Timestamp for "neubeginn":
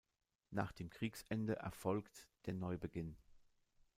2.55-3.15